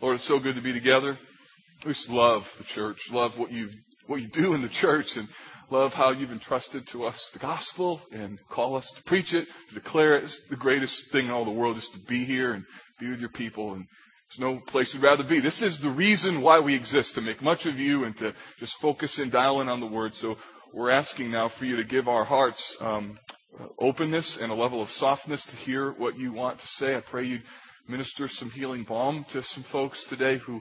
[0.00, 1.18] Lord, it's so good to be together.
[1.84, 3.70] We just love the church, love what you
[4.06, 5.28] what you do in the church, and
[5.70, 9.74] love how you've entrusted to us the gospel and call us to preach it, to
[9.74, 10.24] declare it.
[10.24, 12.64] It's the greatest thing in all the world, just to be here and
[13.00, 13.74] be with your people.
[13.74, 13.86] And
[14.30, 15.40] there's no place we'd rather be.
[15.40, 18.78] This is the reason why we exist, to make much of you and to just
[18.78, 20.14] focus and dial in on the word.
[20.14, 20.38] So
[20.72, 23.18] we're asking now for you to give our hearts um,
[23.78, 26.94] openness and a level of softness to hear what you want to say.
[26.96, 27.42] I pray you'd
[27.88, 30.60] minister some healing balm to some folks today who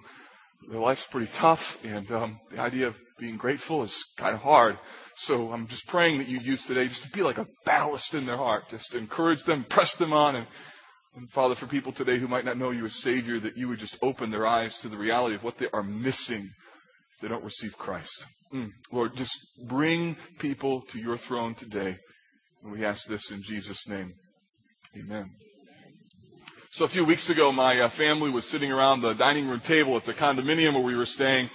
[0.68, 4.78] their life's pretty tough, and um, the idea of being grateful is kind of hard.
[5.16, 8.26] So I'm just praying that you use today just to be like a ballast in
[8.26, 10.48] their heart, just to encourage them, press them on, and
[11.18, 13.80] and Father, for people today who might not know you as Savior, that you would
[13.80, 16.52] just open their eyes to the reality of what they are missing
[17.16, 18.28] if they don't receive Christ.
[18.54, 18.70] Mm.
[18.92, 21.98] Lord, just bring people to your throne today.
[22.62, 24.14] And we ask this in Jesus' name.
[24.96, 25.32] Amen.
[26.78, 29.98] So a few weeks ago, my uh, family was sitting around the dining room table
[29.98, 31.50] at the condominium where we were staying,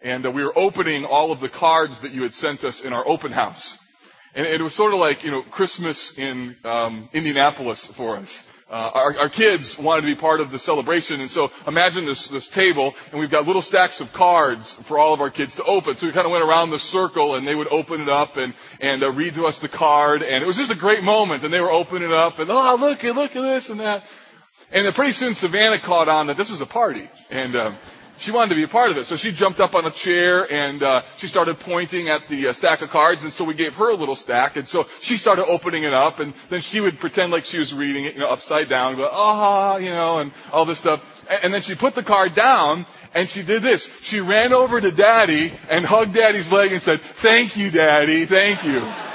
[0.00, 2.92] and uh, we were opening all of the cards that you had sent us in
[2.92, 3.76] our open house.
[4.32, 8.44] And it was sort of like, you know, Christmas in um, Indianapolis for us.
[8.70, 12.28] Uh, our, our, kids wanted to be part of the celebration, and so imagine this,
[12.28, 15.64] this table, and we've got little stacks of cards for all of our kids to
[15.64, 15.96] open.
[15.96, 18.54] So we kind of went around the circle, and they would open it up and
[18.78, 21.42] and uh, read to us the card, and it was just a great moment.
[21.42, 24.06] And they were opening it up, and oh look, look at this and that,
[24.72, 27.56] and then pretty soon Savannah caught on that this was a party, and.
[27.56, 27.72] Uh,
[28.20, 29.06] she wanted to be a part of it.
[29.06, 32.52] So she jumped up on a chair and uh, she started pointing at the uh,
[32.52, 33.24] stack of cards.
[33.24, 34.56] And so we gave her a little stack.
[34.56, 36.20] And so she started opening it up.
[36.20, 38.96] And then she would pretend like she was reading it, you know, upside down.
[38.96, 41.02] Go, ah, you know, and all this stuff.
[41.30, 42.84] And, and then she put the card down
[43.14, 43.88] and she did this.
[44.02, 48.26] She ran over to Daddy and hugged Daddy's leg and said, "Thank you, Daddy.
[48.26, 49.09] Thank you."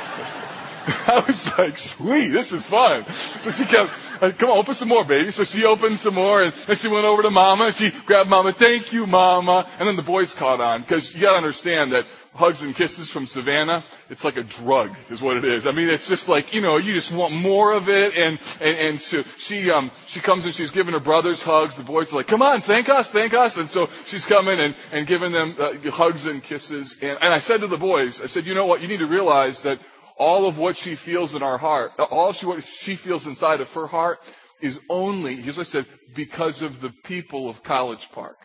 [1.08, 3.08] I was like, sweet, this is fun.
[3.08, 3.92] So she kept,
[4.38, 5.32] come on, open some more, baby.
[5.32, 8.30] So she opened some more, and then she went over to Mama, and she grabbed
[8.30, 9.68] Mama, thank you, Mama.
[9.80, 13.26] And then the boys caught on, because you gotta understand that hugs and kisses from
[13.28, 15.66] Savannah, it's like a drug, is what it is.
[15.66, 18.78] I mean, it's just like, you know, you just want more of it, and, and,
[18.78, 21.78] and so she, um, she comes and she's giving her brothers hugs.
[21.78, 23.58] The boys are like, come on, thank us, thank us.
[23.58, 26.98] And so she's coming and, and giving them uh, hugs and kisses.
[27.02, 29.08] And, and I said to the boys, I said, you know what, you need to
[29.08, 29.80] realize that
[30.18, 33.74] all of what she feels in our heart, all she, what she feels inside of
[33.74, 34.20] her heart
[34.62, 38.38] is only, here's what I said, because of the people of College Park.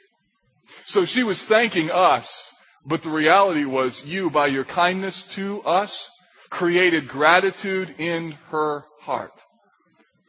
[0.84, 2.52] So she was thanking us,
[2.84, 6.10] but the reality was you, by your kindness to us,
[6.48, 9.32] created gratitude in her heart.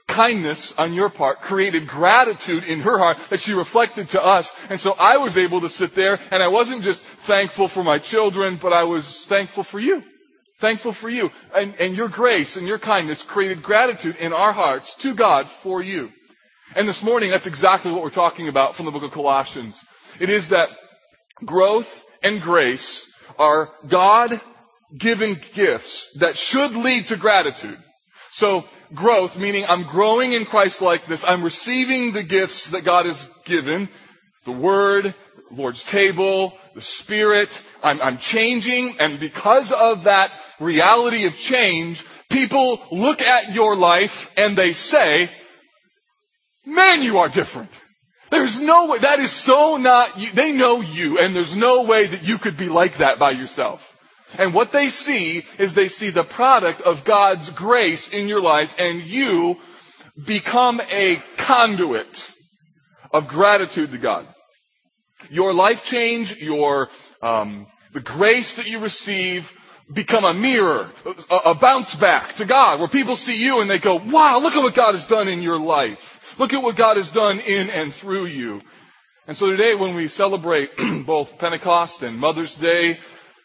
[0.08, 4.52] Kindness on your part created gratitude in her heart that she reflected to us.
[4.70, 7.98] And so I was able to sit there and I wasn't just thankful for my
[7.98, 10.04] children, but I was thankful for you.
[10.62, 11.32] Thankful for you.
[11.56, 15.82] And, and your grace and your kindness created gratitude in our hearts to God for
[15.82, 16.12] you.
[16.76, 19.84] And this morning, that's exactly what we're talking about from the book of Colossians.
[20.20, 20.70] It is that
[21.44, 24.40] growth and grace are God
[24.96, 27.80] given gifts that should lead to gratitude.
[28.32, 31.24] So growth, meaning I'm growing in Christ likeness.
[31.24, 33.90] I'm receiving the gifts that God has given.
[34.46, 35.16] The Word,
[35.54, 37.62] Lord's table, the Spirit.
[37.84, 44.32] I'm, I'm, changing, and because of that reality of change, people look at your life
[44.38, 45.32] and they say,
[46.66, 47.72] man, you are different.
[48.30, 50.32] There's no way, that is so not you.
[50.32, 53.88] They know you, and there's no way that you could be like that by yourself.
[54.38, 58.74] And what they see is they see the product of God's grace in your life,
[58.78, 59.60] and you
[60.24, 62.32] become a conduit
[63.12, 64.26] of gratitude to God
[65.30, 66.90] your life change, your
[67.22, 69.52] um, the grace that you receive
[69.92, 70.90] become a mirror,
[71.30, 74.56] a, a bounce back to God, where people see you and they go, "Wow, look
[74.56, 76.36] at what God has done in your life.
[76.40, 78.62] Look at what God has done in and through you."
[79.28, 80.72] And so today, when we celebrate
[81.06, 83.00] both Pentecost and Mother's Day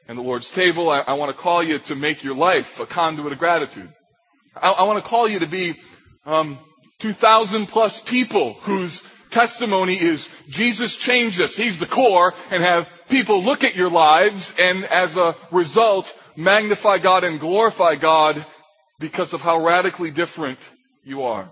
[0.09, 2.87] and the Lord's table, I, I want to call you to make your life a
[2.87, 3.93] conduit of gratitude.
[4.55, 5.79] I, I want to call you to be
[6.25, 6.59] um,
[7.01, 11.57] 2,000 plus people whose testimony is Jesus changed us.
[11.57, 16.99] He's the core and have people look at your lives and as a result magnify
[16.99, 18.45] God and glorify God
[18.99, 20.59] because of how radically different
[21.05, 21.49] you are.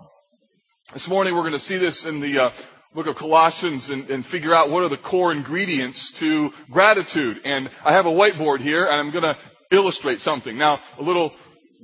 [0.93, 2.51] This morning we're going to see this in the uh,
[2.93, 7.41] book of Colossians and, and, figure out what are the core ingredients to gratitude.
[7.43, 9.37] And I have a whiteboard here and I'm going to
[9.71, 10.57] illustrate something.
[10.57, 11.33] Now, a little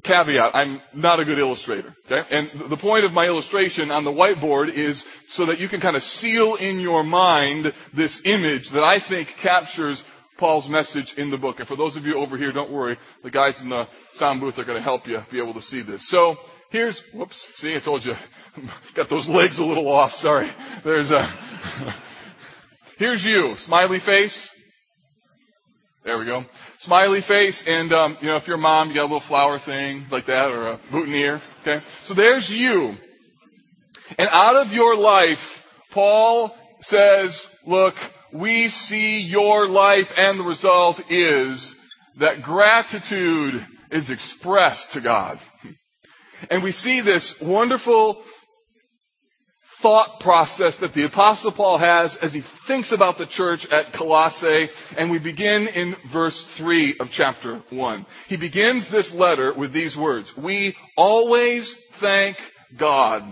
[0.03, 1.95] caveat, I'm not a good illustrator.
[2.09, 2.23] Okay?
[2.35, 5.95] And the point of my illustration on the whiteboard is so that you can kind
[5.95, 10.03] of seal in your mind this image that I think captures
[10.37, 11.59] Paul's message in the book.
[11.59, 12.97] And for those of you over here, don't worry.
[13.23, 15.81] The guys in the sound booth are going to help you be able to see
[15.81, 16.07] this.
[16.07, 16.37] So
[16.71, 18.15] here's, whoops, see, I told you,
[18.95, 20.15] got those legs a little off.
[20.15, 20.49] Sorry.
[20.83, 21.29] There's a,
[22.97, 24.49] here's you, smiley face.
[26.03, 26.45] There we go.
[26.79, 29.59] Smiley face, and um, you know, if you're a mom, you got a little flower
[29.59, 31.43] thing like that, or a boutonniere.
[31.61, 32.97] Okay, so there's you.
[34.17, 37.95] And out of your life, Paul says, "Look,
[38.33, 41.75] we see your life, and the result is
[42.17, 45.39] that gratitude is expressed to God."
[46.49, 48.23] And we see this wonderful
[49.81, 54.69] thought process that the apostle Paul has as he thinks about the church at Colossae.
[54.95, 58.05] And we begin in verse three of chapter one.
[58.27, 60.37] He begins this letter with these words.
[60.37, 62.37] We always thank
[62.77, 63.23] God,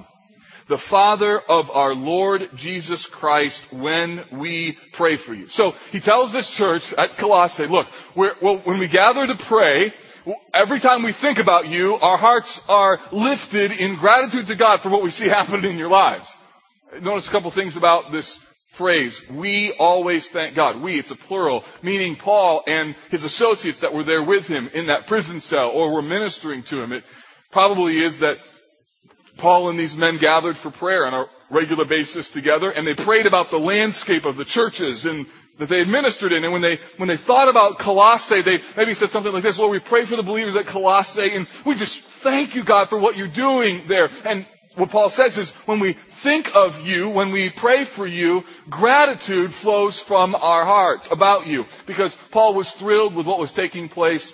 [0.69, 5.49] the Father of our Lord Jesus Christ when we pray for you.
[5.49, 9.93] So he tells this church at Colossae, look, well, when we gather to pray,
[10.53, 14.89] every time we think about you, our hearts are lifted in gratitude to God for
[14.89, 16.37] what we see happening in your lives.
[17.01, 19.27] Notice a couple things about this phrase.
[19.27, 20.79] We always thank God.
[20.81, 24.87] We, it's a plural, meaning Paul and his associates that were there with him in
[24.87, 26.93] that prison cell or were ministering to him.
[26.93, 27.05] It
[27.49, 28.37] probably is that
[29.39, 33.25] Paul and these men gathered for prayer on a regular basis together and they prayed
[33.25, 35.25] about the landscape of the churches and
[35.57, 36.43] that they administered in.
[36.43, 39.71] And when they, when they thought about Colossae, they maybe said something like this, Lord,
[39.71, 43.17] we pray for the believers at Colossae and we just thank you, God, for what
[43.17, 44.09] you're doing there.
[44.25, 44.45] And
[44.75, 49.53] what Paul says is when we think of you, when we pray for you, gratitude
[49.53, 51.65] flows from our hearts about you.
[51.85, 54.31] Because Paul was thrilled with what was taking place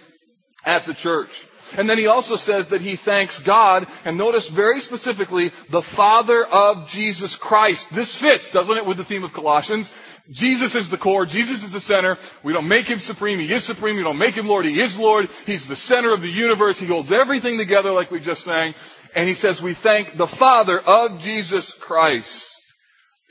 [0.65, 1.45] at the church.
[1.77, 6.45] And then he also says that he thanks God, and notice very specifically, the Father
[6.45, 7.93] of Jesus Christ.
[7.93, 9.91] This fits, doesn't it, with the theme of Colossians?
[10.31, 12.17] Jesus is the core, Jesus is the center.
[12.41, 13.95] We don't make him supreme, he is supreme.
[13.95, 15.29] We don't make him Lord, he is Lord.
[15.45, 16.79] He's the center of the universe.
[16.79, 18.73] He holds everything together like we just sang.
[19.15, 22.54] And he says we thank the Father of Jesus Christ.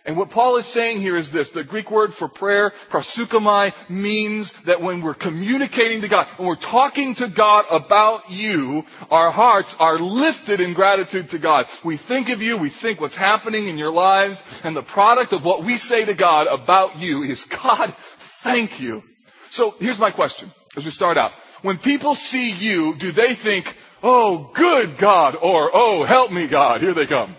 [0.06, 1.48] And what Paul is saying here is this.
[1.48, 6.56] The Greek word for prayer, proseuchomai, means that when we're communicating to God, when we're
[6.56, 11.66] talking to God about you, our hearts are lifted in gratitude to God.
[11.82, 15.42] We think of you, we think what's happening in your lives, and the product of
[15.42, 19.02] what we say to God about you is, God, thank you.
[19.48, 21.32] So here's my question as we start out.
[21.62, 26.82] When people see you, do they think, oh, good God, or oh, help me God,
[26.82, 27.36] here they come?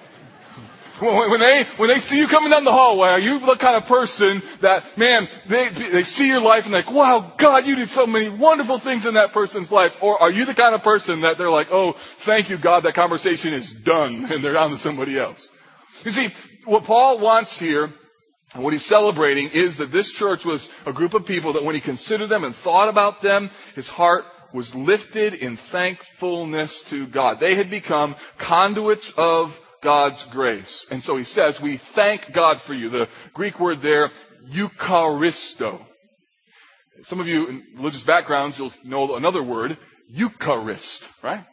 [1.00, 3.86] When they, when they see you coming down the hallway, are you the kind of
[3.86, 8.08] person that, man, they, they see your life and like, wow, God, you did so
[8.08, 9.98] many wonderful things in that person's life?
[10.02, 12.94] Or are you the kind of person that they're like, oh, thank you, God, that
[12.94, 15.50] conversation is done and they're on to somebody else?
[16.04, 16.32] You see,
[16.66, 17.94] what Paul wants here
[18.54, 21.82] what he's celebrating is that this church was a group of people that when he
[21.82, 27.42] considered them and thought about them, his heart was lifted in thankfulness to God.
[27.42, 30.88] They had become conduits of God's grace.
[30.90, 32.90] And so he says, we thank God for you.
[32.90, 34.12] The Greek word there,
[34.50, 35.80] Eucharisto.
[37.04, 39.78] Some of you in religious backgrounds, you'll know another word,
[40.10, 41.46] Eucharist, right?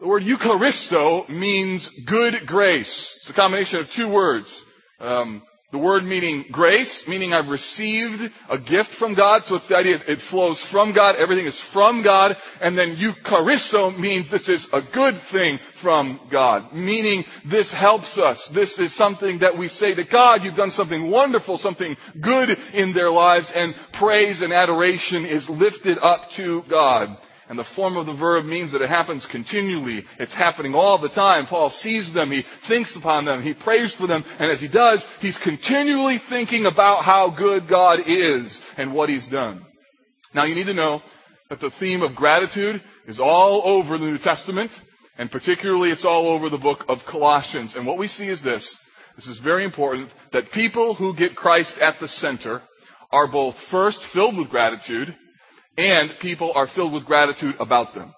[0.00, 3.16] The word Eucharisto means good grace.
[3.16, 4.64] It's a combination of two words.
[4.98, 5.42] Um,
[5.74, 9.44] the word meaning grace, meaning I've received a gift from God.
[9.44, 11.16] So it's the idea it flows from God.
[11.16, 12.36] Everything is from God.
[12.60, 16.72] And then Eucharisto means this is a good thing from God.
[16.72, 18.46] Meaning this helps us.
[18.46, 22.92] This is something that we say to God, you've done something wonderful, something good in
[22.92, 23.50] their lives.
[23.50, 27.16] And praise and adoration is lifted up to God.
[27.48, 30.06] And the form of the verb means that it happens continually.
[30.18, 31.46] It's happening all the time.
[31.46, 32.30] Paul sees them.
[32.30, 33.42] He thinks upon them.
[33.42, 34.24] He prays for them.
[34.38, 39.26] And as he does, he's continually thinking about how good God is and what he's
[39.26, 39.66] done.
[40.32, 41.02] Now you need to know
[41.50, 44.80] that the theme of gratitude is all over the New Testament.
[45.18, 47.76] And particularly it's all over the book of Colossians.
[47.76, 48.78] And what we see is this.
[49.16, 52.62] This is very important that people who get Christ at the center
[53.12, 55.14] are both first filled with gratitude
[55.76, 58.14] and people are filled with gratitude about them.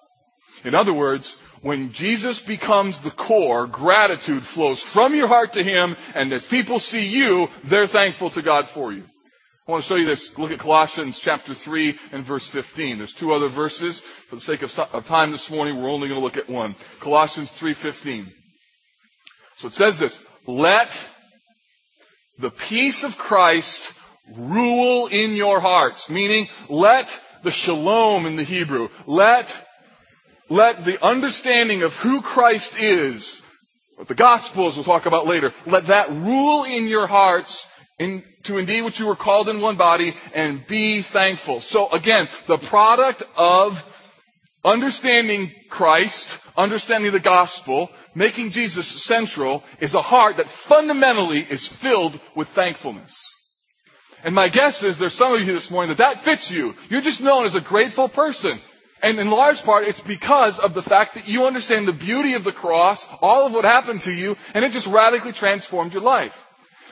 [0.63, 5.95] In other words, when Jesus becomes the core, gratitude flows from your heart to Him,
[6.15, 9.03] and as people see you, they're thankful to God for you.
[9.67, 10.37] I want to show you this.
[10.37, 12.99] Look at Colossians chapter 3 and verse 15.
[12.99, 13.99] There's two other verses.
[13.99, 14.71] For the sake of,
[15.05, 16.75] time this morning, we're only going to look at one.
[17.01, 18.31] Colossians 3.15.
[19.57, 20.97] So it says this, let
[22.39, 23.91] the peace of Christ
[24.37, 28.89] rule in your hearts, meaning let the shalom in the Hebrew.
[29.05, 29.59] Let,
[30.49, 33.41] let the understanding of who Christ is,
[33.95, 37.67] what the Gospels we'll talk about later, let that rule in your hearts
[37.99, 41.61] in, to indeed what you were called in one body and be thankful.
[41.61, 43.85] So again, the product of
[44.63, 52.19] understanding Christ, understanding the gospel, making Jesus central is a heart that fundamentally is filled
[52.35, 53.23] with thankfulness.
[54.23, 56.75] And my guess is there's some of you this morning that that fits you.
[56.89, 58.59] You're just known as a grateful person.
[59.01, 62.43] And in large part, it's because of the fact that you understand the beauty of
[62.43, 66.45] the cross, all of what happened to you, and it just radically transformed your life.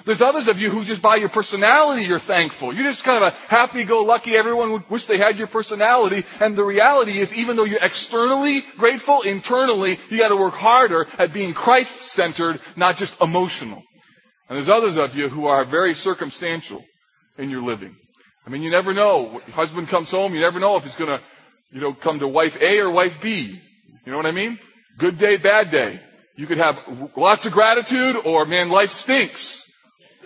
[0.03, 2.71] There's others of you who just by your personality you're thankful.
[2.71, 6.25] You're just kind of a happy-go-lucky, everyone would wish they had your personality.
[6.39, 11.33] And the reality is even though you're externally grateful, internally you gotta work harder at
[11.33, 13.81] being Christ-centered, not just emotional.
[14.47, 16.85] And there's others of you who are very circumstantial
[17.37, 17.95] in your living.
[18.45, 19.39] I mean, you never know.
[19.51, 21.21] Husband comes home, you never know if he's gonna,
[21.71, 23.59] you know, come to wife A or wife B.
[24.05, 24.59] You know what I mean?
[24.97, 25.99] Good day, bad day.
[26.37, 29.63] You could have lots of gratitude or man, life stinks.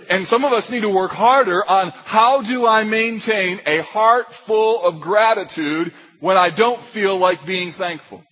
[0.09, 4.33] And some of us need to work harder on how do I maintain a heart
[4.33, 8.23] full of gratitude when I don't feel like being thankful.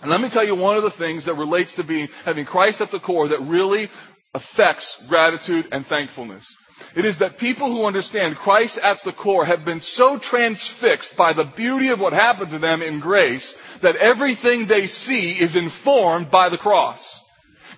[0.00, 2.80] And let me tell you one of the things that relates to being, having Christ
[2.80, 3.90] at the core that really
[4.32, 6.46] affects gratitude and thankfulness.
[6.94, 11.32] It is that people who understand Christ at the core have been so transfixed by
[11.32, 16.30] the beauty of what happened to them in grace that everything they see is informed
[16.30, 17.22] by the cross.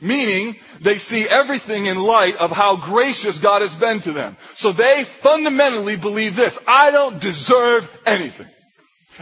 [0.01, 4.37] Meaning, they see everything in light of how gracious God has been to them.
[4.55, 8.49] So they fundamentally believe this, I don't deserve anything.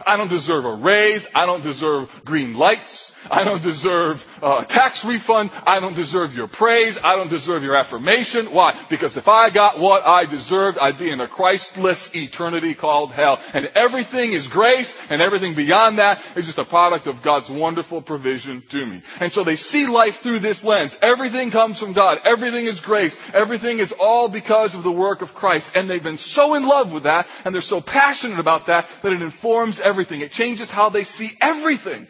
[0.06, 1.28] I don't deserve a raise.
[1.34, 3.12] I don't deserve green lights.
[3.30, 5.50] I don't deserve a tax refund.
[5.66, 6.98] I don't deserve your praise.
[7.02, 8.52] I don't deserve your affirmation.
[8.52, 8.76] Why?
[8.88, 13.40] Because if I got what I deserved, I'd be in a Christless eternity called hell.
[13.52, 18.02] And everything is grace, and everything beyond that is just a product of God's wonderful
[18.02, 19.02] provision to me.
[19.20, 20.98] And so they see life through this lens.
[21.02, 22.20] Everything comes from God.
[22.24, 23.18] Everything is grace.
[23.34, 25.76] Everything is all because of the work of Christ.
[25.76, 29.12] And they've been so in love with that, and they're so passionate about that, that
[29.12, 30.20] it informs everything.
[30.20, 32.06] It changes how they see everything.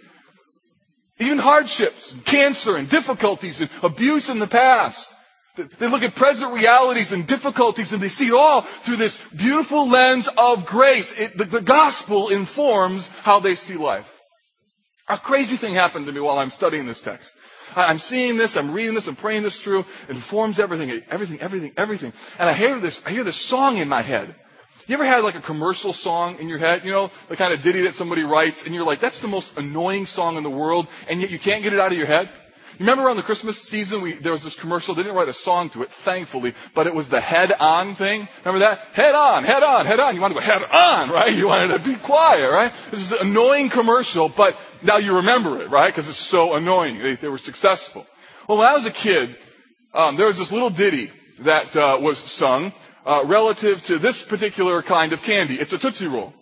[1.19, 5.13] Even hardships, and cancer and difficulties and abuse in the past.
[5.57, 9.89] They look at present realities and difficulties and they see it all through this beautiful
[9.89, 11.13] lens of grace.
[11.13, 14.15] It, the, the gospel informs how they see life.
[15.09, 17.35] A crazy thing happened to me while I'm studying this text.
[17.75, 19.81] I'm seeing this, I'm reading this, I'm praying this through.
[19.81, 22.13] It informs everything, everything, everything, everything.
[22.39, 24.35] And I hear this, I hear this song in my head.
[24.87, 26.85] You ever had like a commercial song in your head?
[26.85, 29.57] You know, the kind of ditty that somebody writes and you're like, that's the most
[29.59, 32.31] annoying song in the world and yet you can't get it out of your head?
[32.79, 35.71] Remember around the Christmas season, we, there was this commercial, they didn't write a song
[35.71, 38.29] to it, thankfully, but it was the head on thing.
[38.45, 38.85] Remember that?
[38.93, 40.15] Head on, head on, head on.
[40.15, 41.35] You wanted to go head on, right?
[41.35, 42.73] You wanted to be quiet, right?
[42.93, 45.89] This is an annoying commercial, but now you remember it, right?
[45.89, 46.99] Because it's so annoying.
[46.99, 48.07] They, they, were successful.
[48.47, 49.37] Well, when I was a kid,
[49.93, 52.73] um, there was this little ditty that uh, was sung
[53.09, 55.59] uh, relative to this particular kind of candy.
[55.59, 56.35] It's a Tootsie Roll.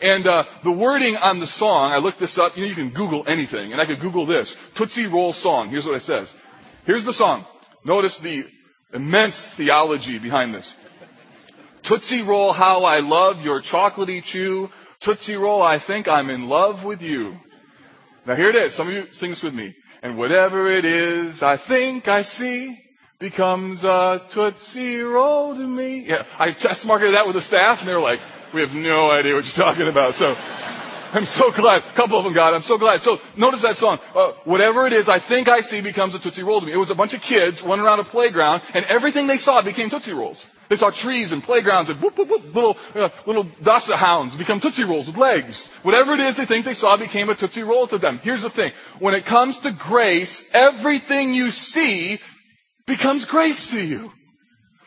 [0.00, 2.56] And uh, the wording on the song, I looked this up.
[2.56, 5.68] You know, you can Google anything, and I could Google this Tootsie Roll song.
[5.68, 6.34] Here's what it says.
[6.86, 7.44] Here's the song.
[7.84, 8.46] Notice the
[8.92, 10.74] immense theology behind this.
[11.82, 14.70] Tootsie Roll, how I love your chocolatey chew.
[15.00, 17.36] Tootsie Roll, I think I'm in love with you.
[18.26, 18.72] Now here it is.
[18.72, 19.74] Some of you sing this with me.
[20.02, 22.81] And whatever it is, I think I see
[23.22, 26.00] becomes a Tootsie Roll to me.
[26.00, 28.18] Yeah, I test marketed that with the staff and they're like,
[28.52, 30.16] we have no idea what you're talking about.
[30.16, 30.36] So,
[31.12, 31.84] I'm so glad.
[31.84, 32.56] A couple of them got it.
[32.56, 33.02] I'm so glad.
[33.02, 34.00] So notice that song.
[34.12, 36.72] Uh, whatever it is, I think I see becomes a Tootsie Roll to me.
[36.72, 39.88] It was a bunch of kids running around a playground and everything they saw became
[39.88, 40.44] Tootsie Rolls.
[40.68, 44.58] They saw trees and playgrounds and whoop, whoop, whoop, little, uh, little Dachshund hounds become
[44.58, 45.68] Tootsie Rolls with legs.
[45.84, 48.18] Whatever it is they think they saw became a Tootsie Roll to them.
[48.20, 48.72] Here's the thing.
[48.98, 52.18] When it comes to grace, everything you see
[52.86, 54.12] becomes grace to you.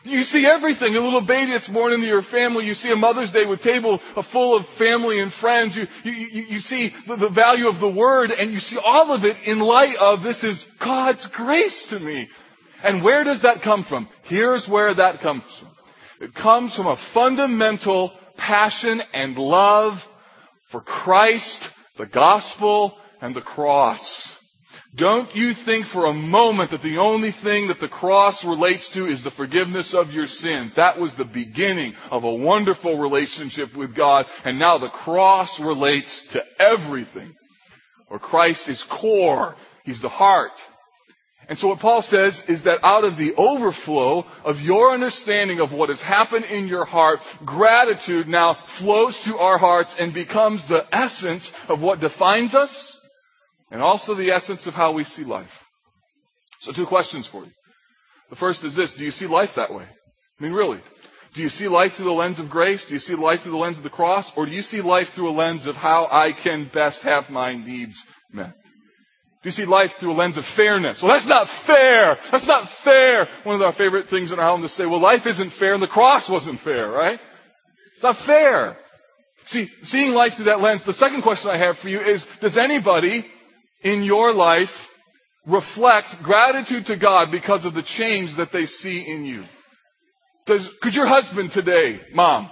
[0.06, 0.94] You see everything.
[0.94, 2.64] A little baby that's born into your family.
[2.64, 5.76] You see a Mother's Day with table full of family and friends.
[5.76, 9.12] You, you, you, you see the, the value of the Word and you see all
[9.12, 12.28] of it in light of this is God's grace to me.
[12.84, 14.08] And where does that come from?
[14.22, 15.68] Here's where that comes from.
[16.20, 20.08] It comes from a fundamental passion and love
[20.66, 24.38] for Christ, the gospel, and the cross.
[24.96, 29.06] Don't you think for a moment that the only thing that the cross relates to
[29.06, 30.74] is the forgiveness of your sins.
[30.74, 36.22] That was the beginning of a wonderful relationship with God, and now the cross relates
[36.28, 37.34] to everything.
[38.08, 39.56] Or Christ is core.
[39.84, 40.66] He's the heart.
[41.46, 45.74] And so what Paul says is that out of the overflow of your understanding of
[45.74, 50.86] what has happened in your heart, gratitude now flows to our hearts and becomes the
[50.90, 52.95] essence of what defines us
[53.70, 55.64] and also the essence of how we see life.
[56.60, 57.50] So two questions for you.
[58.30, 59.84] The first is this, do you see life that way?
[59.84, 60.80] I mean, really.
[61.34, 62.86] Do you see life through the lens of grace?
[62.86, 64.36] Do you see life through the lens of the cross?
[64.36, 67.54] Or do you see life through a lens of how I can best have my
[67.54, 68.54] needs met?
[69.42, 71.02] Do you see life through a lens of fairness?
[71.02, 72.18] Well, that's not fair.
[72.30, 73.28] That's not fair.
[73.44, 75.82] One of our favorite things in our home to say, well, life isn't fair and
[75.82, 77.20] the cross wasn't fair, right?
[77.92, 78.78] It's not fair.
[79.44, 82.56] See, seeing life through that lens, the second question I have for you is, does
[82.56, 83.26] anybody
[83.86, 84.90] in your life
[85.46, 89.44] reflect gratitude to God because of the change that they see in you?
[90.44, 92.50] Does, could your husband today, mom,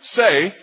[0.00, 0.54] say,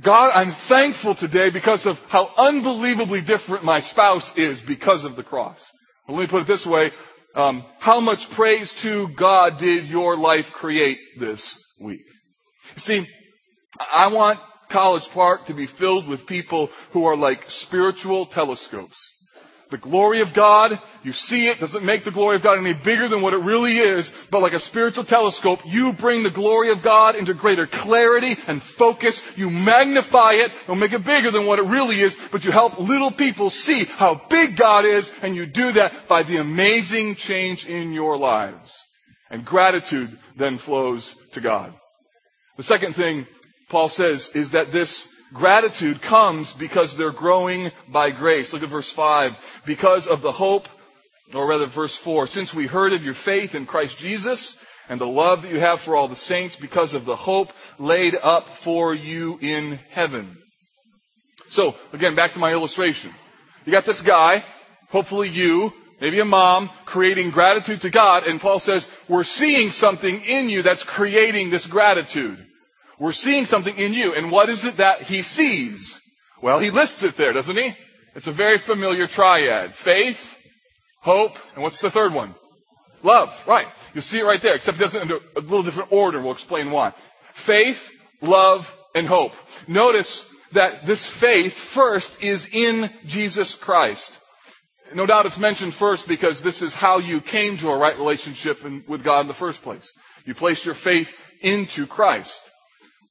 [0.00, 5.22] God, I'm thankful today because of how unbelievably different my spouse is because of the
[5.22, 5.70] cross.
[6.08, 6.90] Well, let me put it this way.
[7.34, 12.02] Um, how much praise to God did your life create this week?
[12.76, 13.06] See,
[13.92, 19.11] I want College Park to be filled with people who are like spiritual telescopes.
[19.72, 23.08] The glory of God, you see it, doesn't make the glory of God any bigger
[23.08, 26.82] than what it really is, but like a spiritual telescope, you bring the glory of
[26.82, 29.22] God into greater clarity and focus.
[29.34, 32.78] You magnify it, don't make it bigger than what it really is, but you help
[32.78, 37.66] little people see how big God is, and you do that by the amazing change
[37.66, 38.78] in your lives.
[39.30, 41.74] And gratitude then flows to God.
[42.58, 43.26] The second thing
[43.70, 48.52] Paul says is that this gratitude comes because they're growing by grace.
[48.52, 49.62] Look at verse 5.
[49.64, 50.68] Because of the hope,
[51.34, 55.06] or rather verse 4, since we heard of your faith in Christ Jesus and the
[55.06, 58.94] love that you have for all the saints because of the hope laid up for
[58.94, 60.36] you in heaven.
[61.48, 63.10] So, again, back to my illustration.
[63.64, 64.44] You got this guy,
[64.88, 70.22] hopefully you, maybe a mom, creating gratitude to God, and Paul says, we're seeing something
[70.22, 72.44] in you that's creating this gratitude.
[73.02, 74.14] We're seeing something in you.
[74.14, 75.98] And what is it that he sees?
[76.40, 77.76] Well, he lists it there, doesn't he?
[78.14, 79.74] It's a very familiar triad.
[79.74, 80.36] Faith,
[81.00, 82.36] hope, and what's the third one?
[83.02, 83.42] Love.
[83.44, 83.66] Right.
[83.92, 86.20] You'll see it right there, except it doesn't in a little different order.
[86.20, 86.92] We'll explain why.
[87.32, 87.90] Faith,
[88.20, 89.34] love, and hope.
[89.66, 94.16] Notice that this faith first is in Jesus Christ.
[94.94, 98.62] No doubt it's mentioned first because this is how you came to a right relationship
[98.86, 99.90] with God in the first place.
[100.24, 102.48] You placed your faith into Christ.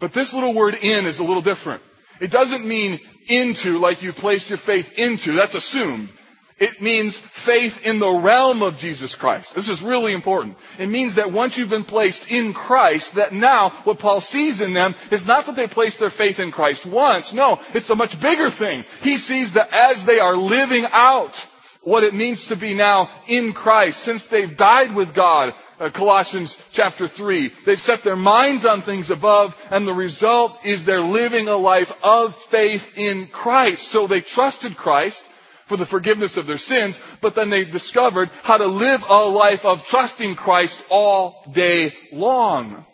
[0.02, 1.84] But this little word in is a little different.
[2.20, 5.34] It doesn't mean into like you placed your faith into.
[5.34, 6.10] That's assumed.
[6.58, 9.54] It means faith in the realm of Jesus Christ.
[9.54, 10.58] This is really important.
[10.80, 14.74] It means that once you've been placed in Christ, that now what Paul sees in
[14.74, 17.34] them is not that they placed their faith in Christ once.
[17.34, 18.86] No, it's a much bigger thing.
[19.02, 21.48] He sees that as they are living out
[21.82, 26.62] what it means to be now in Christ, since they've died with God, uh, Colossians
[26.72, 27.50] chapter 3.
[27.66, 31.92] They've set their minds on things above, and the result is they're living a life
[32.04, 33.88] of faith in Christ.
[33.88, 35.26] So they trusted Christ
[35.66, 39.66] for the forgiveness of their sins, but then they discovered how to live a life
[39.66, 42.86] of trusting Christ all day long.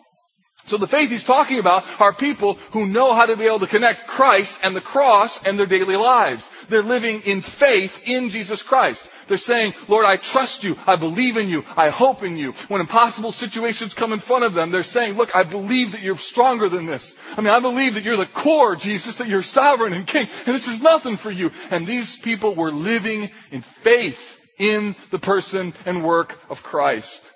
[0.68, 3.66] So the faith he's talking about are people who know how to be able to
[3.66, 6.48] connect Christ and the cross and their daily lives.
[6.68, 9.08] They're living in faith in Jesus Christ.
[9.28, 10.78] They're saying, Lord, I trust you.
[10.86, 11.64] I believe in you.
[11.76, 12.52] I hope in you.
[12.68, 16.18] When impossible situations come in front of them, they're saying, look, I believe that you're
[16.18, 17.14] stronger than this.
[17.36, 20.54] I mean, I believe that you're the core, Jesus, that you're sovereign and king, and
[20.54, 21.50] this is nothing for you.
[21.70, 27.30] And these people were living in faith in the person and work of Christ.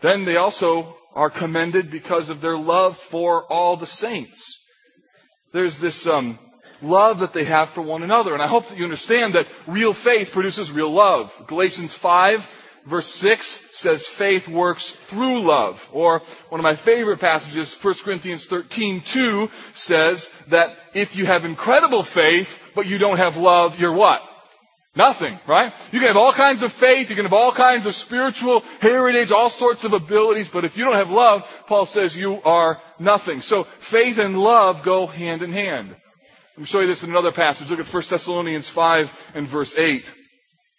[0.00, 4.58] Then they also are commended because of their love for all the saints.
[5.52, 6.38] There's this um,
[6.82, 8.34] love that they have for one another.
[8.34, 11.44] And I hope that you understand that real faith produces real love.
[11.48, 15.88] Galatians 5 verse 6 says faith works through love.
[15.92, 21.44] Or one of my favorite passages, 1 Corinthians 13, 2 says that if you have
[21.44, 24.22] incredible faith, but you don't have love, you're what?
[24.96, 25.72] Nothing, right?
[25.92, 29.30] You can have all kinds of faith, you can have all kinds of spiritual heritage,
[29.30, 33.40] all sorts of abilities, but if you don't have love, Paul says you are nothing.
[33.40, 35.90] So faith and love go hand in hand.
[35.90, 37.70] Let me show you this in another passage.
[37.70, 40.10] Look at 1 Thessalonians 5 and verse 8.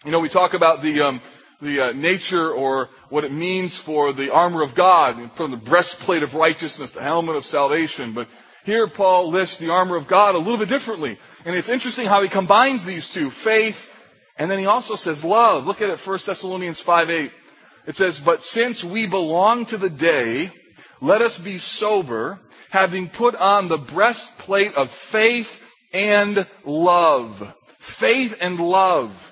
[0.03, 1.21] You know, we talk about the, um,
[1.61, 6.23] the uh, nature or what it means for the armor of God, from the breastplate
[6.23, 8.27] of righteousness, the helmet of salvation, but
[8.65, 11.17] here Paul lists the armor of God a little bit differently.
[11.45, 13.90] And it's interesting how he combines these two, faith
[14.41, 15.67] and then he also says love.
[15.67, 17.31] Look at it, 1 Thessalonians 5 8.
[17.85, 20.49] It says, But since we belong to the day,
[20.99, 22.39] let us be sober,
[22.71, 25.61] having put on the breastplate of faith
[25.93, 27.53] and love.
[27.77, 29.30] Faith and love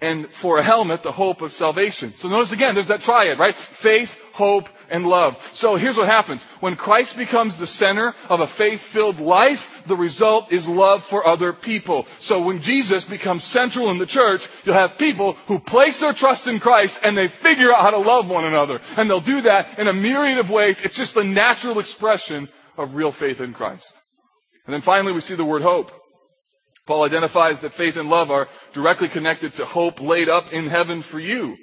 [0.00, 2.14] and for a helmet, the hope of salvation.
[2.16, 3.56] So notice again, there's that triad, right?
[3.56, 5.42] Faith, hope, and love.
[5.54, 6.42] So here's what happens.
[6.60, 11.52] When Christ becomes the center of a faith-filled life, the result is love for other
[11.52, 12.06] people.
[12.18, 16.46] So when Jesus becomes central in the church, you'll have people who place their trust
[16.46, 18.80] in Christ and they figure out how to love one another.
[18.96, 20.80] And they'll do that in a myriad of ways.
[20.80, 23.94] It's just the natural expression of real faith in Christ.
[24.66, 25.92] And then finally we see the word hope.
[26.86, 31.02] Paul identifies that faith and love are directly connected to hope laid up in heaven
[31.02, 31.56] for you.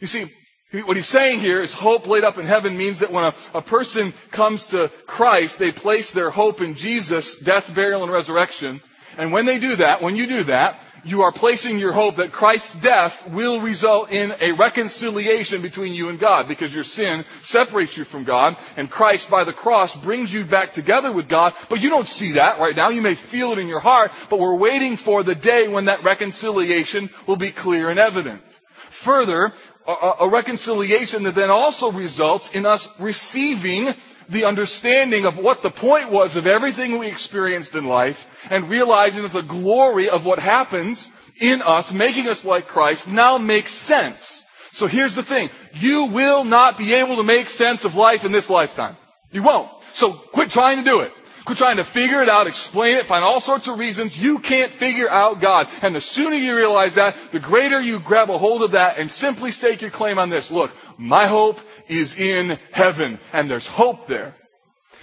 [0.00, 0.30] You see,
[0.72, 3.62] what he's saying here is hope laid up in heaven means that when a, a
[3.62, 8.80] person comes to Christ, they place their hope in Jesus, death, burial, and resurrection.
[9.16, 12.32] And when they do that, when you do that, you are placing your hope that
[12.32, 17.96] Christ's death will result in a reconciliation between you and God because your sin separates
[17.96, 21.54] you from God and Christ by the cross brings you back together with God.
[21.68, 22.88] But you don't see that right now.
[22.88, 26.04] You may feel it in your heart, but we're waiting for the day when that
[26.04, 28.42] reconciliation will be clear and evident.
[28.90, 29.52] Further,
[29.88, 33.94] a, reconciliation that then also results in us receiving
[34.28, 39.22] the understanding of what the point was of everything we experienced in life and realizing
[39.22, 41.08] that the glory of what happens
[41.40, 44.44] in us, making us like Christ, now makes sense.
[44.72, 45.48] So here's the thing.
[45.72, 48.96] You will not be able to make sense of life in this lifetime.
[49.32, 49.70] You won't.
[49.94, 51.12] So quit trying to do it.
[51.48, 54.22] Quit trying to figure it out, explain it, find all sorts of reasons.
[54.22, 55.70] You can't figure out God.
[55.80, 59.10] And the sooner you realize that, the greater you grab a hold of that and
[59.10, 60.50] simply stake your claim on this.
[60.50, 61.58] Look, my hope
[61.88, 63.18] is in heaven.
[63.32, 64.34] And there's hope there.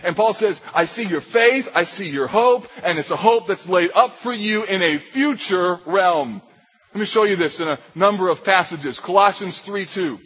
[0.04, 3.48] And Paul says, I see your faith, I see your hope, and it's a hope
[3.48, 6.44] that's laid up for you in a future realm.
[6.94, 9.00] Let me show you this in a number of passages.
[9.00, 10.20] Colossians 3 2.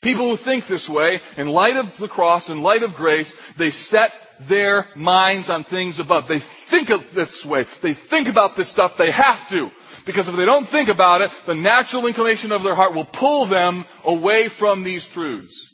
[0.00, 3.70] People who think this way, in light of the cross, in light of grace, they
[3.70, 4.12] set
[4.48, 6.28] their minds on things above.
[6.28, 7.66] They think of this way.
[7.80, 8.96] They think about this stuff.
[8.96, 9.70] They have to.
[10.04, 13.46] Because if they don't think about it, the natural inclination of their heart will pull
[13.46, 15.70] them away from these truths.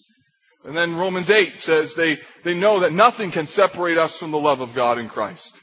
[0.64, 4.38] And then Romans 8 says they, they know that nothing can separate us from the
[4.38, 5.56] love of God in Christ.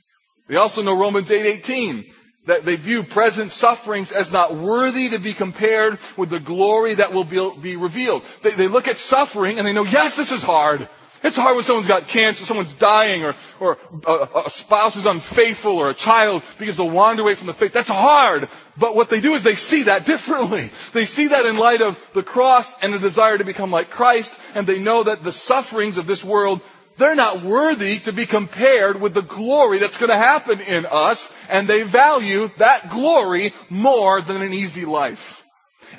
[0.48, 2.06] They also know Romans 8:18
[2.46, 7.12] that they view present sufferings as not worthy to be compared with the glory that
[7.12, 8.24] will be, be revealed.
[8.44, 10.88] They, they look at suffering and they know, yes, this is hard.
[11.23, 15.78] It's hard when someone's got cancer, someone's dying, or, or a, a, spouse is unfaithful,
[15.78, 17.73] or a child begins to wander away from the faith.
[17.73, 18.49] That's hard.
[18.78, 20.69] But what they do is they see that differently.
[20.93, 24.38] They see that in light of the cross and the desire to become like Christ,
[24.54, 26.62] and they know that the sufferings of this world
[26.97, 31.32] they're not worthy to be compared with the glory that's going to happen in us,
[31.49, 35.45] and they value that glory more than an easy life.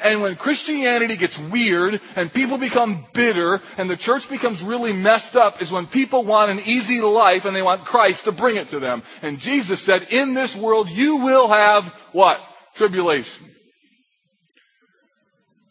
[0.01, 5.37] And when Christianity gets weird and people become bitter and the church becomes really messed
[5.37, 8.69] up is when people want an easy life and they want Christ to bring it
[8.69, 9.03] to them.
[9.23, 12.39] And Jesus said, in this world you will have what?
[12.75, 13.53] Tribulation.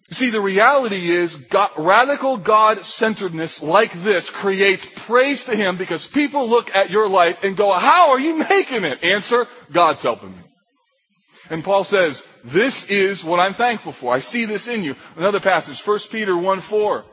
[0.10, 6.08] You see, the reality is God, radical God-centeredness like this creates praise to Him because
[6.08, 9.04] people look at your life and go, how are you making it?
[9.04, 10.45] Answer, God's helping me.
[11.50, 14.14] And Paul says, this is what I'm thankful for.
[14.14, 14.96] I see this in you.
[15.16, 17.06] Another passage, 1 Peter 1 4.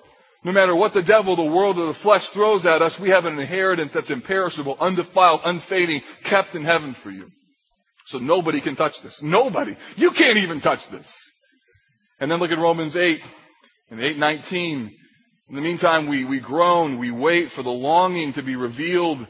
[0.45, 3.27] No matter what the devil, the world, or the flesh throws at us, we have
[3.27, 7.31] an inheritance that's imperishable, undefiled, unfading, kept in heaven for you.
[8.07, 9.23] So nobody can touch this.
[9.23, 9.77] Nobody.
[9.97, 11.31] You can't even touch this.
[12.19, 13.23] And then look at Romans 8
[13.91, 14.91] and 8:19.
[15.49, 19.27] In the meantime, we, we groan, we wait for the longing to be revealed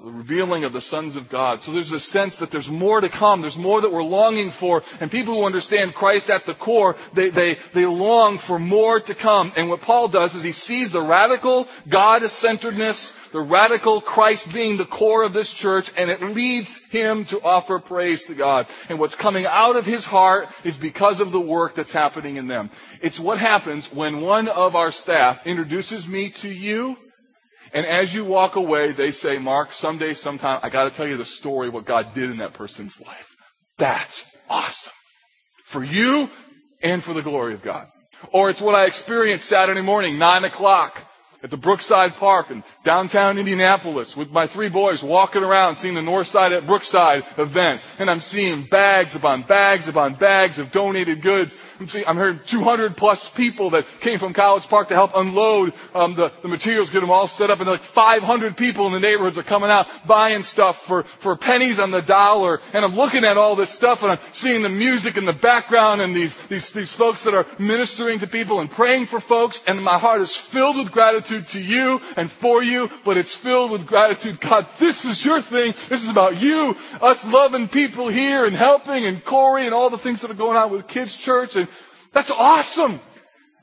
[0.00, 1.62] the revealing of the sons of God.
[1.62, 3.40] So there's a sense that there's more to come.
[3.40, 4.82] There's more that we're longing for.
[5.00, 9.14] And people who understand Christ at the core, they, they, they long for more to
[9.14, 9.52] come.
[9.56, 14.84] And what Paul does is he sees the radical God-centeredness, the radical Christ being the
[14.84, 18.66] core of this church, and it leads him to offer praise to God.
[18.88, 22.46] And what's coming out of his heart is because of the work that's happening in
[22.46, 22.70] them.
[23.00, 26.96] It's what happens when one of our staff introduces me to you
[27.72, 31.24] and as you walk away, they say, Mark, someday, sometime, I gotta tell you the
[31.24, 33.34] story what God did in that person's life.
[33.78, 34.92] That's awesome.
[35.64, 36.30] For you
[36.82, 37.88] and for the glory of God.
[38.30, 41.00] Or it's what I experienced Saturday morning, nine o'clock
[41.42, 46.02] at the Brookside Park in downtown Indianapolis with my three boys walking around seeing the
[46.02, 47.82] North Side at Brookside event.
[47.98, 51.56] And I'm seeing bags upon bags upon bags of donated goods.
[51.80, 55.74] I'm seeing, I'm hearing 200 plus people that came from College Park to help unload
[55.94, 57.58] um, the, the materials, get them all set up.
[57.58, 61.80] And like 500 people in the neighborhoods are coming out buying stuff for, for pennies
[61.80, 62.60] on the dollar.
[62.72, 66.02] And I'm looking at all this stuff and I'm seeing the music in the background
[66.02, 69.60] and these, these, these folks that are ministering to people and praying for folks.
[69.66, 73.34] And my heart is filled with gratitude gratitude to you and for you, but it's
[73.34, 74.40] filled with gratitude.
[74.40, 75.72] God, this is your thing.
[75.88, 79.98] This is about you, us loving people here and helping and Corey and all the
[79.98, 81.56] things that are going on with kids church.
[81.56, 81.68] And
[82.12, 83.00] that's awesome.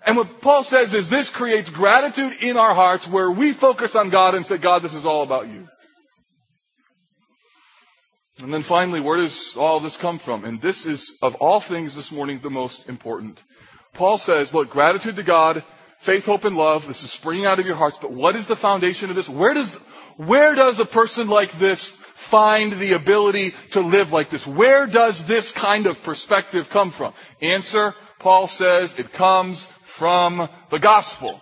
[0.06, 4.10] And what Paul says is this creates gratitude in our hearts where we focus on
[4.10, 5.68] God and say, God, this is all about you.
[8.42, 10.46] And then finally, where does all this come from?
[10.46, 13.44] And this is, of all things this morning, the most important.
[13.94, 15.62] Paul says, look, gratitude to God
[16.00, 16.88] faith, hope, and love.
[16.88, 17.98] This is springing out of your hearts.
[18.02, 19.30] But what is the foundation of this?
[19.30, 19.76] Where does,
[20.18, 24.48] where does a person like this find the ability to live like this?
[24.48, 27.14] Where does this kind of perspective come from?
[27.42, 31.42] Answer, Paul says it comes from the gospel.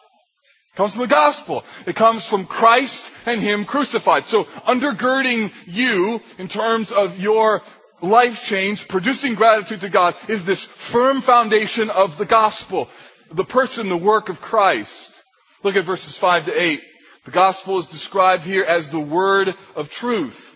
[0.73, 1.63] It comes from the gospel.
[1.85, 4.25] It comes from Christ and Him crucified.
[4.25, 7.63] So undergirding you in terms of your
[8.01, 12.89] life change, producing gratitude to God, is this firm foundation of the gospel.
[13.31, 15.13] The person, the work of Christ.
[15.63, 16.81] Look at verses 5 to 8.
[17.25, 20.55] The gospel is described here as the word of truth.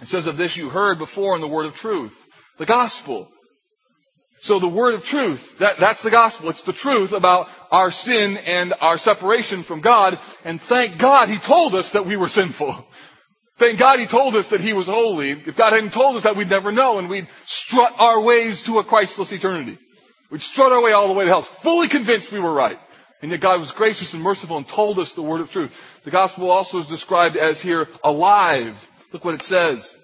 [0.00, 2.26] It says of this you heard before in the word of truth.
[2.58, 3.28] The gospel.
[4.40, 6.48] So the word of truth, that, that's the gospel.
[6.48, 10.18] It's the truth about our sin and our separation from God.
[10.44, 12.86] And thank God he told us that we were sinful.
[13.58, 15.32] Thank God he told us that he was holy.
[15.32, 18.78] If God hadn't told us that, we'd never know and we'd strut our ways to
[18.78, 19.78] a Christless eternity.
[20.30, 22.78] We'd strut our way all the way to hell, fully convinced we were right.
[23.22, 26.00] And yet God was gracious and merciful and told us the word of truth.
[26.04, 28.88] The gospel also is described as here alive.
[29.12, 29.94] Look what it says.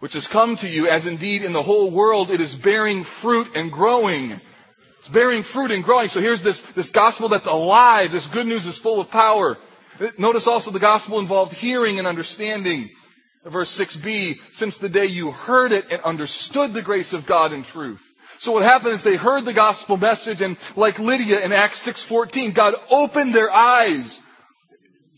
[0.00, 3.52] Which has come to you as indeed in the whole world it is bearing fruit
[3.54, 4.40] and growing.
[4.98, 6.08] It's bearing fruit and growing.
[6.08, 8.12] So here's this, this gospel that's alive.
[8.12, 9.56] This good news is full of power.
[10.18, 12.90] Notice also the gospel involved hearing and understanding.
[13.44, 17.62] Verse 6b, since the day you heard it and understood the grace of God in
[17.62, 18.11] truth.
[18.42, 22.52] So what happened is they heard the gospel message and like Lydia in Acts 6.14,
[22.52, 24.20] God opened their eyes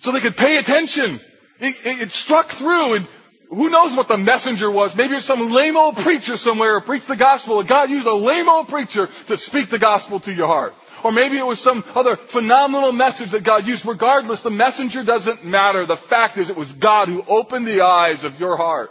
[0.00, 1.22] so they could pay attention.
[1.58, 3.08] It, it, it struck through and
[3.48, 4.94] who knows what the messenger was?
[4.94, 7.62] Maybe it was some lame old preacher somewhere who preached the gospel.
[7.62, 10.74] God used a lame old preacher to speak the gospel to your heart.
[11.02, 13.86] Or maybe it was some other phenomenal message that God used.
[13.86, 15.86] Regardless, the messenger doesn't matter.
[15.86, 18.90] The fact is it was God who opened the eyes of your heart.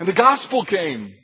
[0.00, 1.14] And the gospel came.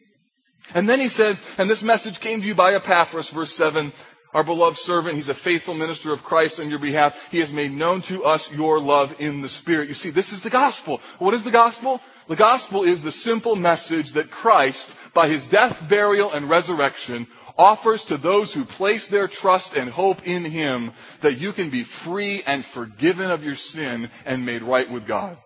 [0.74, 3.92] And then he says, and this message came to you by Epaphras, verse 7,
[4.34, 5.16] our beloved servant.
[5.16, 7.28] He's a faithful minister of Christ on your behalf.
[7.30, 9.88] He has made known to us your love in the Spirit.
[9.88, 11.00] You see, this is the gospel.
[11.18, 12.00] What is the gospel?
[12.28, 17.26] The gospel is the simple message that Christ, by his death, burial, and resurrection,
[17.58, 21.84] offers to those who place their trust and hope in Him that you can be
[21.84, 25.36] free and forgiven of your sin and made right with God.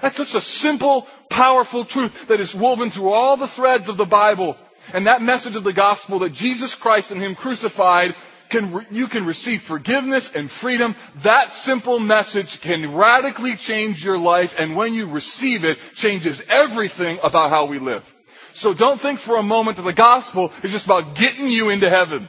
[0.00, 4.06] That's such a simple, powerful truth that is woven through all the threads of the
[4.06, 4.56] Bible.
[4.92, 8.14] And that message of the gospel that Jesus Christ and Him crucified
[8.48, 10.94] can, you can receive forgiveness and freedom.
[11.16, 17.20] That simple message can radically change your life and when you receive it, changes everything
[17.22, 18.04] about how we live.
[18.52, 21.88] So don't think for a moment that the gospel is just about getting you into
[21.88, 22.28] heaven.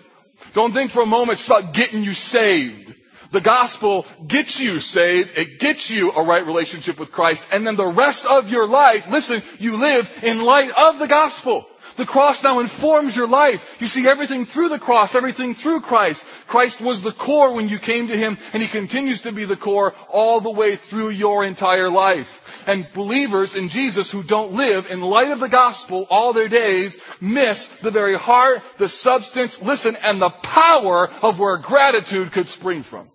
[0.54, 2.96] Don't think for a moment it's about getting you saved.
[3.32, 5.38] The gospel gets you saved.
[5.38, 7.48] It gets you a right relationship with Christ.
[7.52, 11.66] And then the rest of your life, listen, you live in light of the gospel.
[11.98, 13.78] The cross now informs your life.
[13.80, 16.26] You see everything through the cross, everything through Christ.
[16.48, 19.58] Christ was the core when you came to Him, and He continues to be the
[19.58, 22.64] core all the way through your entire life.
[22.68, 27.00] And believers in Jesus who don't live in light of the gospel all their days
[27.20, 32.84] miss the very heart, the substance, listen, and the power of where gratitude could spring
[32.84, 33.10] from.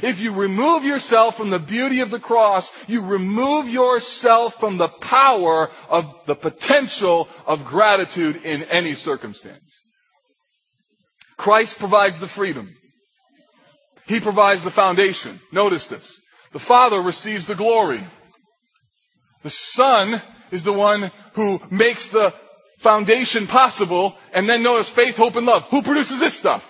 [0.00, 4.88] If you remove yourself from the beauty of the cross, you remove yourself from the
[4.88, 9.78] power of the potential of gratitude in any circumstance.
[11.36, 12.74] Christ provides the freedom.
[14.06, 15.40] He provides the foundation.
[15.52, 16.20] Notice this.
[16.52, 18.00] The Father receives the glory.
[19.42, 22.34] The Son is the one who makes the
[22.78, 25.64] foundation possible, and then notice faith, hope, and love.
[25.70, 26.68] Who produces this stuff?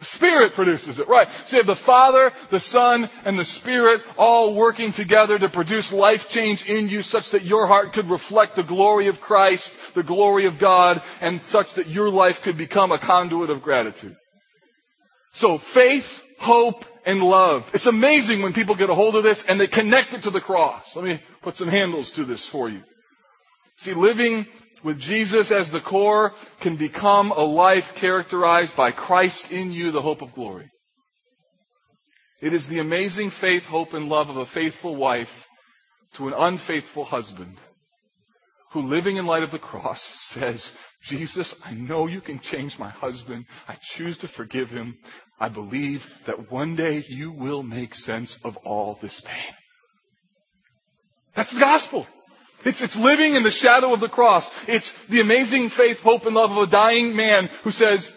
[0.00, 1.32] Spirit produces it, right?
[1.32, 5.92] So you have the Father, the Son, and the Spirit all working together to produce
[5.92, 10.02] life change in you such that your heart could reflect the glory of Christ, the
[10.02, 14.16] glory of God, and such that your life could become a conduit of gratitude.
[15.32, 17.70] So faith, hope, and love.
[17.74, 20.40] It's amazing when people get a hold of this and they connect it to the
[20.40, 20.96] cross.
[20.96, 22.82] Let me put some handles to this for you.
[23.76, 24.46] See, living
[24.84, 30.02] with Jesus as the core can become a life characterized by Christ in you, the
[30.02, 30.70] hope of glory.
[32.40, 35.48] It is the amazing faith, hope, and love of a faithful wife
[36.14, 37.56] to an unfaithful husband
[38.72, 42.90] who, living in light of the cross, says, Jesus, I know you can change my
[42.90, 43.46] husband.
[43.66, 44.98] I choose to forgive him.
[45.40, 49.54] I believe that one day you will make sense of all this pain.
[51.34, 52.06] That's the gospel.
[52.64, 54.50] It's, it's living in the shadow of the cross.
[54.66, 58.12] It's the amazing faith, hope, and love of a dying man who says,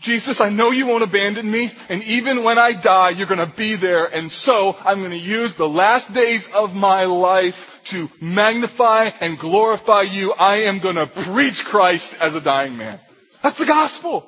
[0.00, 3.76] Jesus, I know you won't abandon me, and even when I die, you're gonna be
[3.76, 9.38] there, and so I'm gonna use the last days of my life to magnify and
[9.38, 10.32] glorify you.
[10.32, 13.00] I am gonna preach Christ as a dying man.
[13.42, 14.26] That's the gospel.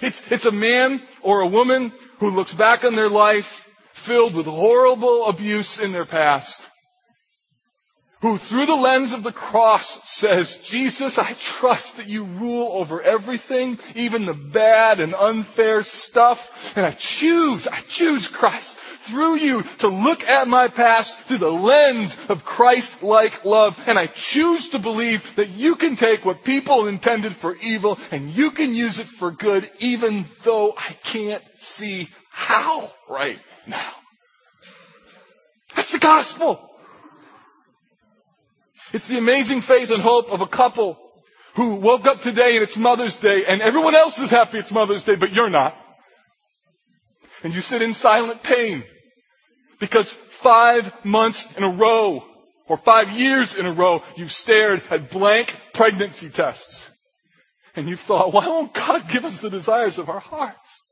[0.00, 4.46] It's, it's a man or a woman who looks back on their life filled with
[4.46, 6.69] horrible abuse in their past
[8.20, 13.00] who through the lens of the cross says, Jesus, I trust that you rule over
[13.00, 19.62] everything, even the bad and unfair stuff, and I choose, I choose Christ through you
[19.78, 24.78] to look at my past through the lens of Christ-like love, and I choose to
[24.78, 29.08] believe that you can take what people intended for evil and you can use it
[29.08, 33.92] for good, even though I can't see how right now.
[35.74, 36.69] That's the gospel.
[38.92, 40.98] It's the amazing faith and hope of a couple
[41.54, 45.04] who woke up today and it's Mother's Day and everyone else is happy it's Mother's
[45.04, 45.76] Day, but you're not.
[47.42, 48.84] And you sit in silent pain
[49.78, 52.24] because five months in a row
[52.66, 56.86] or five years in a row you've stared at blank pregnancy tests.
[57.76, 60.82] And you've thought, why won't God give us the desires of our hearts?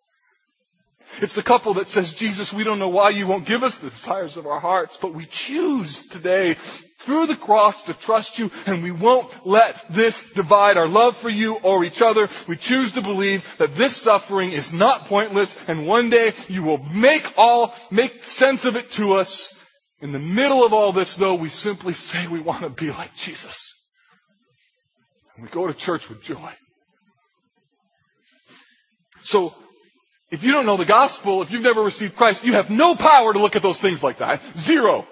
[1.21, 3.91] It's the couple that says, Jesus, we don't know why you won't give us the
[3.91, 6.55] desires of our hearts, but we choose today
[6.99, 11.29] through the cross to trust you and we won't let this divide our love for
[11.29, 12.29] you or each other.
[12.47, 16.79] We choose to believe that this suffering is not pointless and one day you will
[16.79, 19.53] make all, make sense of it to us.
[20.01, 23.15] In the middle of all this though, we simply say we want to be like
[23.17, 23.75] Jesus.
[25.37, 26.53] And we go to church with joy.
[29.23, 29.55] So
[30.31, 33.33] if you don't know the gospel, if you've never received Christ, you have no power
[33.33, 34.43] to look at those things like that.
[34.57, 35.07] Zero.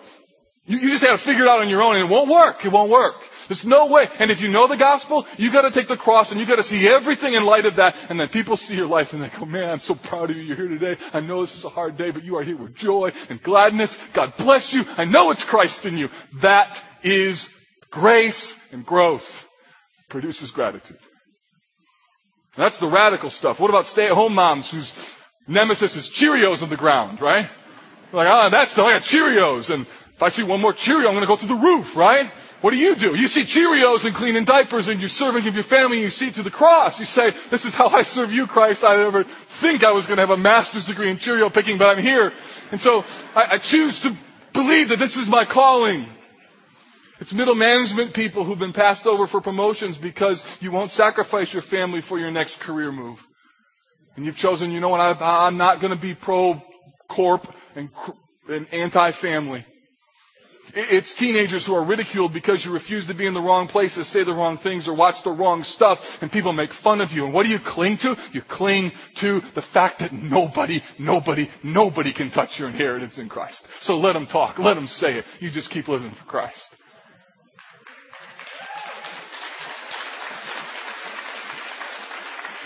[0.66, 2.64] You, you just have to figure it out on your own and it won't work.
[2.64, 3.14] It won't work.
[3.48, 4.08] There's no way.
[4.18, 6.88] And if you know the gospel, you gotta take the cross and you gotta see
[6.88, 7.96] everything in light of that.
[8.10, 10.42] And then people see your life and they go, man, I'm so proud of you.
[10.42, 10.96] You're here today.
[11.14, 13.96] I know this is a hard day, but you are here with joy and gladness.
[14.12, 14.84] God bless you.
[14.96, 16.10] I know it's Christ in you.
[16.40, 17.48] That is
[17.90, 19.46] grace and growth.
[20.08, 20.98] Produces gratitude.
[22.56, 23.60] That's the radical stuff.
[23.60, 24.94] What about stay-at-home moms whose
[25.46, 27.48] nemesis is Cheerios on the ground, right?
[28.12, 31.14] Like, ah, that's the, I got Cheerios, and if I see one more Cheerio, I'm
[31.14, 32.30] going to go through the roof, right?
[32.62, 33.14] What do you do?
[33.14, 36.28] You see Cheerios and cleaning diapers, and you're serving of your family, and you see
[36.28, 36.98] it to the cross.
[36.98, 40.16] You say, "This is how I serve you, Christ." I never think I was going
[40.16, 42.32] to have a master's degree in Cheerio picking, but I'm here,
[42.72, 44.16] and so I, I choose to
[44.54, 46.08] believe that this is my calling.
[47.18, 51.62] It's middle management people who've been passed over for promotions because you won't sacrifice your
[51.62, 53.26] family for your next career move.
[54.16, 56.62] And you've chosen, you know what, I, am not going to be pro
[57.08, 57.90] corp and,
[58.48, 59.64] and anti family.
[60.74, 64.24] It's teenagers who are ridiculed because you refuse to be in the wrong places, say
[64.24, 67.24] the wrong things, or watch the wrong stuff, and people make fun of you.
[67.24, 68.16] And what do you cling to?
[68.32, 73.68] You cling to the fact that nobody, nobody, nobody can touch your inheritance in Christ.
[73.80, 74.58] So let them talk.
[74.58, 75.24] Let them say it.
[75.40, 76.74] You just keep living for Christ.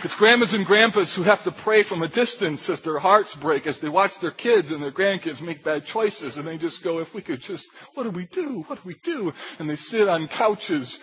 [0.03, 3.67] It's grandmas and grandpas who have to pray from a distance as their hearts break,
[3.67, 7.01] as they watch their kids and their grandkids make bad choices, and they just go,
[7.01, 8.65] if we could just, what do we do?
[8.67, 9.35] What do we do?
[9.59, 11.01] And they sit on couches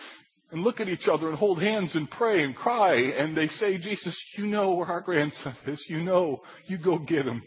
[0.51, 3.77] and look at each other and hold hands and pray and cry, and they say,
[3.77, 5.87] Jesus, you know where our grandson is.
[5.87, 6.41] You know.
[6.65, 7.43] You go get him.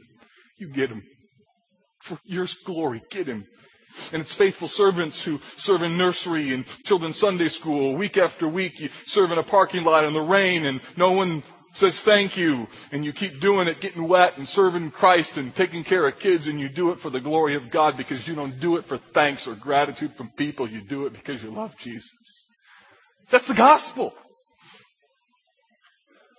[0.56, 1.02] You get him.
[2.00, 3.44] For your glory, get him.
[4.12, 7.94] And it's faithful servants who serve in nursery and children's Sunday school.
[7.94, 11.42] Week after week, you serve in a parking lot in the rain and no one
[11.72, 12.68] says thank you.
[12.92, 16.46] And you keep doing it, getting wet and serving Christ and taking care of kids
[16.46, 18.98] and you do it for the glory of God because you don't do it for
[18.98, 20.68] thanks or gratitude from people.
[20.68, 22.12] You do it because you love Jesus.
[23.29, 24.14] That's the gospel.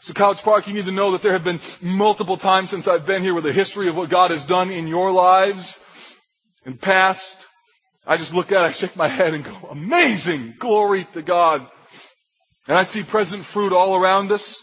[0.01, 3.05] So Couch Park, you need to know that there have been multiple times since I've
[3.05, 5.77] been here with a history of what God has done in your lives
[6.65, 7.47] in past,
[8.05, 11.67] I just look at it, I shake my head and go, amazing, glory to God.
[12.67, 14.61] And I see present fruit all around us.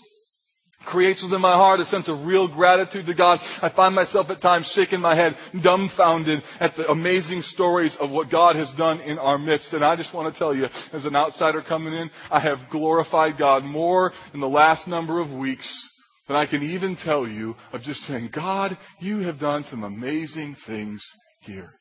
[0.84, 3.40] Creates within my heart a sense of real gratitude to God.
[3.60, 8.30] I find myself at times shaking my head, dumbfounded at the amazing stories of what
[8.30, 9.74] God has done in our midst.
[9.74, 13.36] And I just want to tell you, as an outsider coming in, I have glorified
[13.36, 15.88] God more in the last number of weeks
[16.28, 20.54] than I can even tell you of just saying, God, you have done some amazing
[20.54, 21.04] things
[21.40, 21.77] here.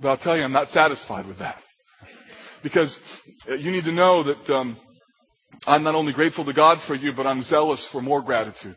[0.00, 1.60] But I'll tell you, I'm not satisfied with that.
[2.62, 2.98] Because
[3.48, 4.76] you need to know that um,
[5.66, 8.76] I'm not only grateful to God for you, but I'm zealous for more gratitude.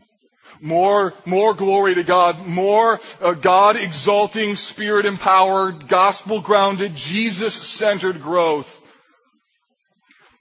[0.60, 8.20] More, more glory to God, more uh, God exalting, spirit empowered, gospel grounded, Jesus centered
[8.20, 8.80] growth.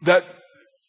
[0.02, 0.26] That,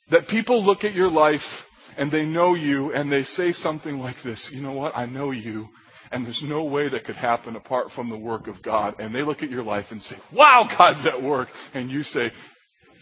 [0.09, 4.23] that people look at your life and they know you and they say something like
[4.23, 5.69] this, you know what, I know you
[6.13, 8.97] and there's no way that could happen apart from the work of God.
[9.01, 11.49] And they look at your life and say, wow, God's at work.
[11.73, 12.33] And you say,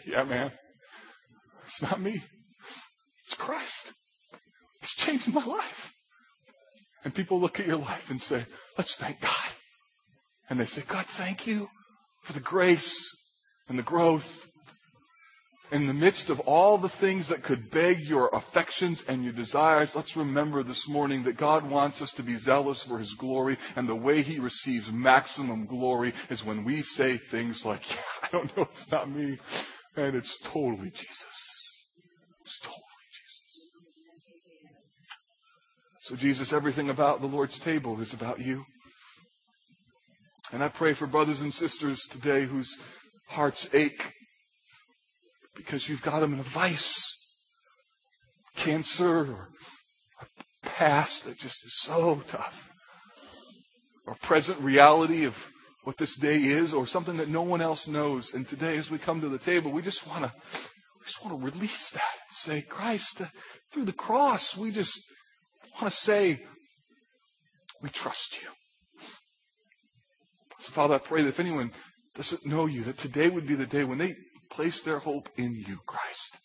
[0.07, 0.53] yeah, man,
[1.67, 2.23] it's not me.
[3.25, 3.93] It's Christ.
[4.81, 5.93] It's changing my life.
[7.05, 8.47] And people look at your life and say,
[8.79, 9.51] let's thank God.
[10.49, 11.69] And they say, God, thank you
[12.23, 13.17] for the grace
[13.69, 14.49] and the growth.
[15.73, 19.95] In the midst of all the things that could beg your affections and your desires,
[19.95, 23.89] let's remember this morning that God wants us to be zealous for His glory, and
[23.89, 28.57] the way He receives maximum glory is when we say things like, yeah, I don't
[28.57, 29.39] know, it's not me,
[29.97, 31.77] and it's totally Jesus.
[32.45, 32.81] It's totally
[33.13, 33.43] Jesus.
[36.01, 38.65] So Jesus, everything about the Lord's table is about you.
[40.53, 42.77] And I pray for brothers and sisters today whose
[43.29, 44.15] hearts ache
[45.55, 47.17] because you've got them in a vice,
[48.57, 49.49] cancer, or
[50.21, 50.27] a
[50.63, 52.71] past that just is so tough,
[54.07, 55.51] or present reality of
[55.85, 58.35] what this day is, or something that no one else knows.
[58.35, 60.33] And today, as we come to the table, we just want to,
[61.01, 63.27] we just want to release that and say, Christ, uh,
[63.73, 65.03] through the cross, we just
[65.81, 66.43] want to say,
[67.83, 68.49] we trust you.
[70.61, 71.73] So, Father, I pray that if anyone
[72.15, 74.15] doesn't know you, that today would be the day when they
[74.51, 76.37] place their hope in you, Christ.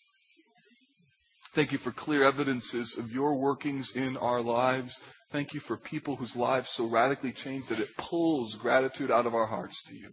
[1.52, 5.00] Thank you for clear evidences of your workings in our lives.
[5.30, 9.34] Thank you for people whose lives so radically change that it pulls gratitude out of
[9.34, 10.10] our hearts to you.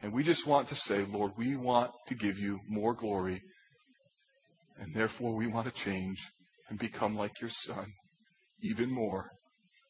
[0.00, 3.42] And we just want to say, Lord, we want to give you more glory.
[4.80, 6.26] And therefore we want to change
[6.68, 7.92] and become like your son
[8.62, 9.30] even more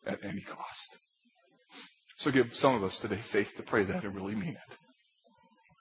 [0.07, 0.99] at any cost.
[2.17, 4.79] So give some of us today faith to pray that and really mean it.